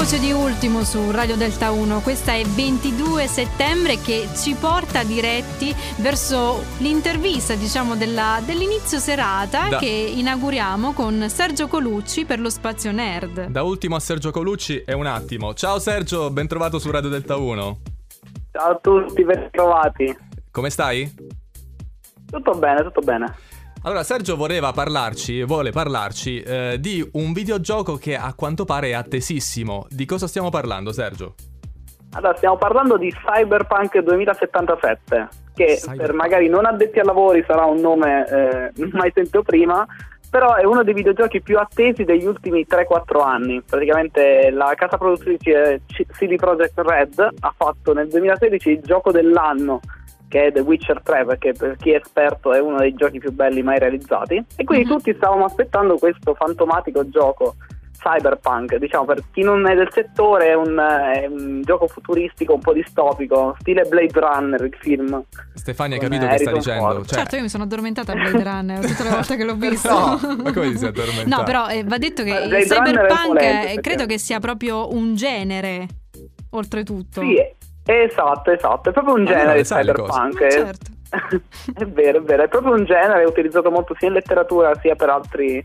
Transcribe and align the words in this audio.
voce 0.00 0.18
di 0.18 0.32
ultimo 0.32 0.82
su 0.82 1.10
Radio 1.10 1.36
Delta 1.36 1.72
1. 1.72 2.00
Questa 2.00 2.32
è 2.32 2.42
22 2.42 3.26
settembre 3.26 3.98
che 3.98 4.28
ci 4.34 4.54
porta 4.54 5.04
diretti 5.04 5.74
verso 5.98 6.62
l'intervista, 6.78 7.54
diciamo, 7.54 7.96
della, 7.96 8.40
dell'inizio 8.42 8.98
serata 8.98 9.68
Da- 9.68 9.76
che 9.76 9.86
inauguriamo 9.86 10.94
con 10.94 11.28
Sergio 11.28 11.68
Colucci 11.68 12.24
per 12.24 12.40
lo 12.40 12.48
Spazio 12.48 12.92
Nerd. 12.92 13.48
Da 13.48 13.62
ultimo 13.62 13.94
a 13.94 14.00
Sergio 14.00 14.30
Colucci 14.30 14.82
è 14.86 14.92
un 14.92 15.04
attimo. 15.04 15.52
Ciao 15.52 15.78
Sergio, 15.78 16.30
ben 16.30 16.46
trovato 16.48 16.78
su 16.78 16.90
Radio 16.90 17.10
Delta 17.10 17.36
1. 17.36 17.78
Ciao 18.52 18.70
a 18.70 18.78
tutti, 18.80 19.22
ben 19.22 19.50
trovati. 19.50 20.16
Come 20.50 20.70
stai? 20.70 21.14
Tutto 22.30 22.52
bene, 22.52 22.82
tutto 22.84 23.00
bene. 23.02 23.36
Allora, 23.82 24.02
Sergio 24.02 24.36
voleva 24.36 24.72
parlarci, 24.72 25.42
vuole 25.42 25.70
parlarci 25.70 26.42
eh, 26.42 26.76
di 26.78 27.08
un 27.12 27.32
videogioco 27.32 27.94
che 27.96 28.14
a 28.14 28.34
quanto 28.34 28.66
pare 28.66 28.88
è 28.88 28.92
attesissimo. 28.92 29.86
Di 29.88 30.04
cosa 30.04 30.26
stiamo 30.26 30.50
parlando, 30.50 30.92
Sergio? 30.92 31.34
Allora, 32.12 32.36
stiamo 32.36 32.58
parlando 32.58 32.98
di 32.98 33.10
Cyberpunk 33.10 34.00
2077, 34.00 35.28
che 35.54 35.76
Cyberpunk. 35.76 35.96
per 35.96 36.12
magari 36.12 36.48
non 36.50 36.66
addetti 36.66 36.98
ai 36.98 37.06
lavori 37.06 37.42
sarà 37.46 37.64
un 37.64 37.80
nome 37.80 38.26
eh, 38.28 38.70
mai 38.92 39.12
sentito 39.14 39.42
prima, 39.42 39.86
però 40.28 40.56
è 40.56 40.64
uno 40.64 40.84
dei 40.84 40.92
videogiochi 40.92 41.40
più 41.40 41.58
attesi 41.58 42.04
degli 42.04 42.26
ultimi 42.26 42.66
3-4 42.68 43.22
anni. 43.22 43.62
Praticamente 43.62 44.50
la 44.50 44.74
casa 44.76 44.98
produttrice 44.98 45.80
CD 45.86 46.36
Projekt 46.36 46.78
Red 46.80 47.28
ha 47.40 47.54
fatto 47.56 47.94
nel 47.94 48.08
2016 48.08 48.68
il 48.68 48.80
gioco 48.82 49.10
dell'anno 49.10 49.80
che 50.30 50.46
è 50.46 50.52
The 50.52 50.60
Witcher 50.60 51.02
3 51.02 51.24
perché 51.24 51.52
per 51.52 51.76
chi 51.76 51.90
è 51.90 51.96
esperto 51.96 52.52
è 52.54 52.60
uno 52.60 52.78
dei 52.78 52.94
giochi 52.94 53.18
più 53.18 53.32
belli 53.32 53.62
mai 53.62 53.78
realizzati 53.80 54.42
e 54.56 54.64
quindi 54.64 54.86
Mhm. 54.88 54.96
tutti 54.96 55.12
stavamo 55.14 55.44
aspettando 55.44 55.96
questo 55.98 56.34
fantomatico 56.34 57.06
gioco 57.10 57.56
cyberpunk 57.98 58.76
diciamo 58.76 59.04
per 59.04 59.22
chi 59.30 59.42
non 59.42 59.68
è 59.68 59.74
del 59.74 59.88
settore 59.92 60.46
è 60.48 60.54
un, 60.54 60.78
è 60.78 61.26
un 61.26 61.60
gioco 61.62 61.86
futuristico 61.86 62.54
un 62.54 62.60
po' 62.60 62.72
distopico 62.72 63.56
stile 63.58 63.82
Blade 63.82 64.18
Runner 64.18 64.62
il 64.62 64.74
film 64.80 65.22
Stefania, 65.52 65.96
hai 65.96 66.00
capito 66.02 66.26
che 66.26 66.38
sta 66.38 66.50
Harrison 66.50 66.74
dicendo? 66.76 67.04
Cioè- 67.04 67.18
Certo, 67.18 67.36
io 67.36 67.42
mi 67.42 67.48
sono 67.50 67.64
addormentata 67.64 68.12
a 68.12 68.14
Blade 68.14 68.42
Runner 68.42 68.78
tutte 68.86 69.02
le 69.02 69.10
volte 69.10 69.36
che 69.36 69.44
l'ho 69.44 69.54
visto. 69.56 69.90
No, 69.90 70.18
ma 70.42 70.52
come 70.52 70.70
ti 70.70 70.78
sei 70.78 70.88
addormentata? 70.88 71.36
No, 71.36 71.42
però 71.42 71.68
eh, 71.68 71.84
va 71.84 71.98
detto 71.98 72.22
che 72.22 72.30
il 72.30 72.64
cyberpunk 72.66 73.34
eh, 73.42 73.62
perché- 73.64 73.80
credo 73.82 74.06
che 74.06 74.16
sia 74.18 74.38
proprio 74.38 74.94
un 74.94 75.14
genere, 75.16 75.86
oltretutto. 76.50 77.20
sì 77.20 77.36
esatto 77.84 78.50
esatto 78.50 78.88
è 78.90 78.92
proprio 78.92 79.14
un 79.14 79.26
Allora 79.26 79.38
genere 79.38 79.58
cose. 79.58 79.74
cyberpunk 79.74 80.40
è- 80.42 80.50
certo. 80.50 80.90
è 81.74 81.84
vero, 81.86 82.18
è 82.18 82.22
vero, 82.22 82.44
è 82.44 82.48
proprio 82.48 82.72
un 82.74 82.84
genere 82.84 83.24
utilizzato 83.24 83.68
molto 83.70 83.96
sia 83.98 84.06
in 84.06 84.14
letteratura 84.14 84.72
sia 84.80 84.94
per 84.94 85.08
altri, 85.08 85.64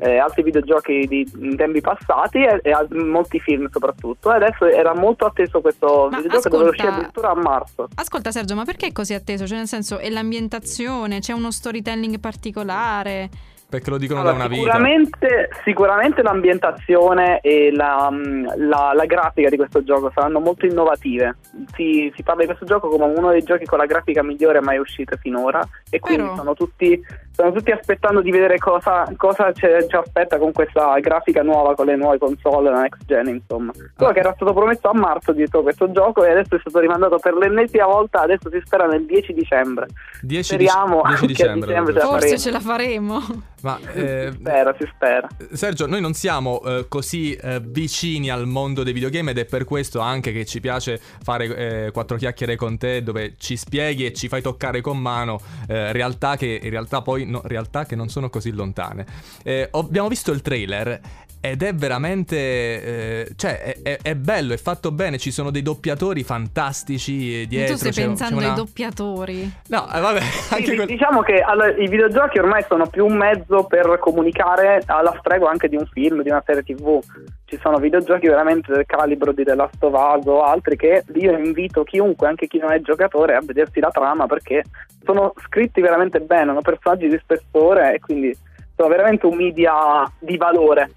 eh, 0.00 0.18
altri 0.18 0.42
videogiochi 0.42 1.06
di, 1.06 1.26
in 1.40 1.56
tempi 1.56 1.80
passati 1.80 2.44
e, 2.44 2.60
e 2.62 2.94
molti 2.94 3.40
film 3.40 3.70
soprattutto. 3.70 4.30
E 4.30 4.36
adesso 4.36 4.66
era 4.66 4.94
molto 4.94 5.24
atteso 5.24 5.62
questo 5.62 6.08
Ma 6.10 6.18
videogioco 6.20 6.48
ascolta- 6.56 6.68
uscire 6.68 6.88
addirittura 6.88 7.30
a 7.30 7.34
marzo. 7.36 7.88
Ascolta 7.94 8.30
Sergio, 8.30 8.54
ma 8.54 8.64
perché 8.64 8.88
è 8.88 8.92
così 8.92 9.14
atteso? 9.14 9.46
Cioè 9.46 9.56
nel 9.56 9.66
senso, 9.66 9.96
è 9.98 10.10
l'ambientazione, 10.10 11.20
c'è 11.20 11.32
uno 11.32 11.50
storytelling 11.50 12.20
particolare? 12.20 13.30
Perché 13.72 13.88
lo 13.88 13.96
dicono 13.96 14.20
Allora, 14.20 14.36
da 14.36 14.44
una 14.44 14.48
vita. 14.54 14.62
sicuramente, 14.64 15.48
sicuramente 15.64 16.22
l'ambientazione 16.22 17.40
e 17.40 17.70
la, 17.74 18.10
mh, 18.10 18.66
la- 18.68 18.92
la 18.94 19.04
grafica 19.06 19.48
di 19.48 19.56
questo 19.56 19.82
gioco 19.82 20.10
saranno 20.14 20.40
molto 20.40 20.66
innovative. 20.66 21.36
Si, 21.74 22.12
si 22.14 22.22
parla 22.22 22.42
di 22.42 22.46
questo 22.48 22.66
gioco 22.66 22.88
come 22.88 23.06
uno 23.06 23.30
dei 23.30 23.42
giochi 23.42 23.64
con 23.64 23.78
la 23.78 23.86
grafica 23.86 24.22
migliore 24.22 24.60
mai 24.60 24.76
uscita 24.76 25.16
finora 25.16 25.66
e 25.88 26.00
quindi 26.00 26.22
Però- 26.24 26.36
sono 26.36 26.52
tutti, 26.52 27.00
sono 27.30 27.50
tutti 27.52 27.70
aspettando 27.70 28.20
di 28.20 28.30
vedere 28.30 28.58
cosa, 28.58 29.10
cosa 29.16 29.50
ci, 29.52 29.66
ci 29.88 29.96
aspetta 29.96 30.36
con 30.36 30.52
questa 30.52 30.98
grafica 31.00 31.42
nuova, 31.42 31.74
con 31.74 31.86
le 31.86 31.96
nuove 31.96 32.18
console, 32.18 32.68
la 32.70 32.82
next 32.82 33.06
gen 33.06 33.28
insomma. 33.28 33.72
Quello 33.72 34.10
Ah. 34.10 34.14
che 34.14 34.20
era 34.20 34.34
stato 34.34 34.52
promesso 34.52 34.86
a 34.90 34.94
marzo 34.94 35.32
dietro 35.32 35.62
questo 35.62 35.90
gioco 35.92 36.24
e 36.26 36.30
adesso 36.30 36.56
è 36.56 36.58
stato 36.60 36.78
rimandato 36.78 37.16
per 37.18 37.32
l'ennesima 37.32 37.86
volta, 37.86 38.20
adesso 38.20 38.50
si 38.50 38.60
spera 38.62 38.84
nel 38.86 39.06
10 39.06 39.32
dicembre. 39.32 39.86
10, 40.20 40.56
dic- 40.58 40.68
Speriamo 40.70 41.00
10 41.06 41.20
che 41.20 41.22
a 41.22 41.26
dicembre. 41.54 41.66
dicembre 41.68 42.00
Forse 42.02 42.38
ce 42.38 42.50
la 42.50 42.60
faremo. 42.60 43.20
Ma 43.62 43.78
eh, 43.94 44.30
Si 44.32 44.38
spera, 44.38 44.74
si 44.78 44.90
spera. 44.92 45.28
Sergio, 45.52 45.86
noi 45.86 46.00
non 46.00 46.14
siamo 46.14 46.62
eh, 46.62 46.86
così 46.88 47.34
eh, 47.34 47.60
vicini 47.60 48.30
al 48.30 48.46
mondo 48.46 48.82
dei 48.82 48.92
videogame 48.92 49.30
ed 49.30 49.38
è 49.38 49.44
per 49.44 49.64
questo 49.64 50.00
anche 50.00 50.32
che 50.32 50.44
ci 50.44 50.60
piace 50.60 51.00
fare 51.22 51.84
eh, 51.86 51.90
quattro 51.92 52.16
chiacchiere 52.16 52.56
con 52.56 52.76
te 52.76 53.02
dove 53.02 53.34
ci 53.38 53.56
spieghi 53.56 54.04
e 54.06 54.12
ci 54.12 54.28
fai 54.28 54.42
toccare 54.42 54.80
con 54.80 54.98
mano 54.98 55.40
eh, 55.68 55.92
realtà 55.92 56.36
che 56.36 56.60
in 56.62 56.70
realtà 56.70 57.02
poi 57.02 57.24
no- 57.24 57.42
realtà 57.44 57.86
che 57.86 57.94
non 57.94 58.08
sono 58.08 58.28
così 58.30 58.50
lontane. 58.50 59.06
Eh, 59.42 59.68
abbiamo 59.70 60.08
visto 60.08 60.32
il 60.32 60.42
trailer 60.42 61.00
ed 61.44 61.62
è 61.64 61.74
veramente 61.74 62.36
eh, 62.36 63.28
cioè 63.34 63.60
è, 63.60 63.76
è- 63.82 63.98
è 64.00 64.14
bello, 64.14 64.52
è 64.54 64.56
fatto 64.56 64.92
bene, 64.92 65.18
ci 65.18 65.32
sono 65.32 65.50
dei 65.50 65.62
doppiatori 65.62 66.22
fantastici 66.22 67.42
eh, 67.42 67.46
dietro. 67.46 67.72
tu 67.74 67.78
stai 67.80 67.90
c'è- 67.90 68.04
pensando 68.06 68.36
c'è 68.36 68.42
ai 68.42 68.46
una- 68.46 68.56
doppiatori. 68.56 69.52
No, 69.68 69.92
eh, 69.92 70.00
vabbè, 70.00 70.20
sì, 70.20 70.74
quel- 70.76 70.86
Diciamo 70.86 71.20
che 71.22 71.40
allora, 71.40 71.70
i 71.76 71.88
videogiochi 71.88 72.38
ormai 72.38 72.64
sono 72.68 72.86
più 72.86 73.04
un 73.04 73.16
mezzo 73.16 73.64
per 73.64 73.98
comunicare 73.98 74.82
alla 74.86 75.14
stregua 75.18 75.50
anche 75.50 75.68
di 75.68 75.74
un 75.76 75.86
film, 75.86 76.22
di 76.22 76.30
una 76.30 76.42
serie 76.46 76.62
tv. 76.62 77.00
Ci 77.44 77.58
sono 77.60 77.78
videogiochi 77.78 78.28
veramente 78.28 78.72
del 78.72 78.86
calibro 78.86 79.32
di 79.32 79.42
The 79.44 79.54
Last 79.56 79.82
of 79.82 79.92
Us 79.92 80.24
o 80.26 80.42
altri 80.42 80.76
che 80.76 81.04
io 81.14 81.36
invito 81.36 81.82
chiunque, 81.82 82.28
anche 82.28 82.46
chi 82.46 82.58
non 82.58 82.70
è 82.72 82.80
giocatore, 82.80 83.34
a 83.34 83.40
vedersi 83.44 83.80
la 83.80 83.90
trama 83.90 84.26
perché 84.26 84.62
sono 85.04 85.34
scritti 85.44 85.80
veramente 85.80 86.20
bene, 86.20 86.50
hanno 86.52 86.60
personaggi 86.62 87.08
di 87.08 87.18
spessore 87.20 87.94
e 87.96 87.98
quindi 87.98 88.34
sono 88.76 88.88
veramente 88.88 89.26
un 89.26 89.36
media 89.36 89.72
di 90.20 90.36
valore. 90.36 90.92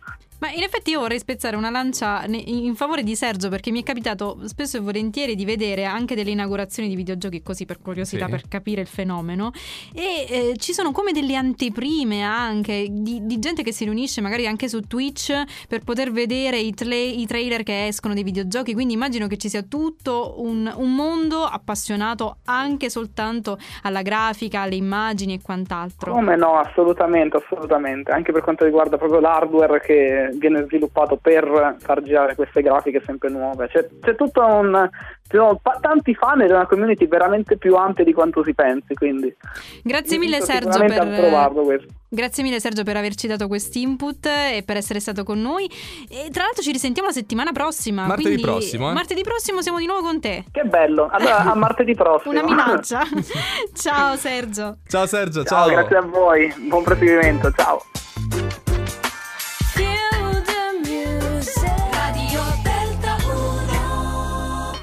Ma 0.46 0.52
in 0.52 0.62
effetti 0.62 0.92
io 0.92 1.00
vorrei 1.00 1.18
spezzare 1.18 1.56
una 1.56 1.72
lancia 1.72 2.24
in 2.28 2.76
favore 2.76 3.02
di 3.02 3.16
Sergio 3.16 3.50
perché 3.50 3.72
mi 3.72 3.82
è 3.82 3.84
capitato 3.84 4.38
spesso 4.44 4.78
e 4.78 4.80
volentieri 4.80 5.34
di 5.34 5.44
vedere 5.44 5.86
anche 5.86 6.14
delle 6.14 6.30
inaugurazioni 6.30 6.88
di 6.88 6.96
videogiochi 6.96 7.42
così 7.42 7.66
per 7.66 7.80
curiosità, 7.82 8.26
Sì. 8.26 8.32
per 8.32 8.44
capire 8.48 8.82
il 8.82 8.86
fenomeno 8.88 9.50
e 9.92 10.28
eh, 10.30 10.54
ci 10.58 10.72
sono 10.72 10.92
come 10.92 11.14
delle 11.14 11.34
anteprime 11.34 12.22
anche 12.22 12.86
di, 12.92 13.26
di 13.26 13.40
gente 13.40 13.64
che 13.64 13.72
si 13.74 13.86
riunisce 13.86 14.22
magari 14.22 14.46
anche 14.46 14.70
su 14.70 14.82
Twitch 14.82 15.34
per 15.68 15.84
poter 15.84 16.12
vedere 16.12 16.60
i, 16.60 16.76
tla- 16.76 16.94
i 16.94 17.26
trailer 17.26 17.64
che 17.64 17.88
escono 17.88 18.14
dei 18.14 18.22
videogiochi, 18.22 18.74
quindi 18.76 18.94
immagino 18.94 19.26
che 19.26 19.38
ci 19.38 19.50
sia 19.50 19.64
tutto 19.64 20.36
un, 20.38 20.72
un 20.76 20.94
mondo 20.94 21.44
appassionato 21.44 22.38
anche 22.46 22.92
soltanto 22.92 23.58
alla 23.82 24.04
grafica, 24.04 24.62
alle 24.62 24.76
immagini 24.76 25.34
e 25.34 25.42
quant'altro. 25.42 26.12
Come 26.14 26.36
no, 26.36 26.60
assolutamente, 26.60 27.38
assolutamente. 27.38 28.12
Anche 28.12 28.32
per 28.32 28.44
quanto 28.44 28.64
riguarda 28.64 28.98
proprio 28.98 29.20
l'hardware 29.20 29.80
che 29.82 30.34
viene 30.38 30.64
sviluppato 30.66 31.18
per 31.18 31.76
far 31.80 32.02
girare 32.02 32.36
queste 32.36 32.62
grafiche 32.62 33.02
sempre 33.06 33.30
nuove. 33.30 33.68
C'è, 33.68 33.88
c'è 34.02 34.16
tutto 34.16 34.44
un. 34.46 34.90
Ci 35.28 35.38
sono 35.38 35.60
pa- 35.62 35.80
tanti 35.82 36.14
fan 36.14 36.42
ed 36.42 36.52
è 36.52 36.54
una 36.54 36.68
community 36.68 37.08
veramente 37.08 37.58
più 37.58 37.76
ampia 37.76 38.04
di 38.04 38.14
quanto 38.14 38.44
si 38.44 38.54
pensi. 38.54 38.94
Quindi 38.94 39.36
Grazie 39.82 40.20
mille 40.20 40.40
Sergio 40.42 40.78
per. 40.86 41.86
Grazie 42.08 42.44
mille 42.44 42.60
Sergio 42.60 42.84
per 42.84 42.96
averci 42.96 43.28
dato 43.28 43.48
questo 43.48 43.78
input 43.78 44.26
e 44.26 44.64
per 44.64 44.78
essere 44.78 45.00
stato 45.00 45.24
con 45.24 45.42
noi. 45.42 45.66
E 46.10 46.30
tra 46.32 46.44
l'altro 46.44 46.62
ci 46.62 46.72
risentiamo 46.72 47.08
la 47.10 47.14
settimana 47.14 47.52
prossima. 47.52 48.06
Martedì 48.06 48.36
quindi 48.36 48.44
prossimo, 48.44 48.90
eh? 48.90 48.94
Martedì 48.94 49.22
prossimo 49.22 49.62
siamo 49.62 49.80
di 49.80 49.86
nuovo 49.86 50.02
con 50.02 50.22
te. 50.22 50.46
Che 50.52 50.64
bello. 50.64 51.10
Allora, 51.12 51.40
a 51.40 51.56
martedì 51.58 51.96
prossimo. 51.96 52.40
Una 52.40 52.44
minaccia. 52.44 53.02
Ciao 53.74 54.16
Sergio. 54.16 54.78
Ciao 54.88 55.06
Sergio, 55.08 55.44
Ciao, 55.44 55.68
grazie 55.68 55.98
a 55.98 56.02
voi. 56.02 56.54
Buon 56.68 56.84
proseguimento. 56.84 57.52
Ciao. 57.52 57.85